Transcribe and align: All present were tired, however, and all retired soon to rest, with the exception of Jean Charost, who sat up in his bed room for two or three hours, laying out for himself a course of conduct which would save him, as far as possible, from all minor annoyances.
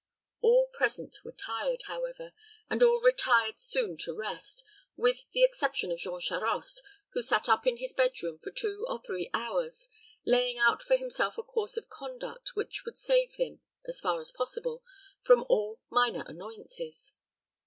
All 0.41 0.65
present 0.69 1.17
were 1.23 1.31
tired, 1.31 1.83
however, 1.83 2.33
and 2.71 2.81
all 2.81 2.99
retired 3.01 3.59
soon 3.59 3.97
to 3.97 4.17
rest, 4.17 4.63
with 4.97 5.25
the 5.31 5.43
exception 5.43 5.91
of 5.91 5.99
Jean 5.99 6.19
Charost, 6.19 6.81
who 7.11 7.21
sat 7.21 7.47
up 7.47 7.67
in 7.67 7.77
his 7.77 7.93
bed 7.93 8.13
room 8.23 8.39
for 8.39 8.49
two 8.49 8.83
or 8.89 8.99
three 8.99 9.29
hours, 9.31 9.87
laying 10.25 10.57
out 10.57 10.81
for 10.81 10.95
himself 10.97 11.37
a 11.37 11.43
course 11.43 11.77
of 11.77 11.87
conduct 11.89 12.55
which 12.55 12.83
would 12.83 12.97
save 12.97 13.35
him, 13.35 13.61
as 13.85 13.99
far 13.99 14.19
as 14.19 14.31
possible, 14.31 14.83
from 15.21 15.45
all 15.47 15.79
minor 15.91 16.23
annoyances. 16.25 17.13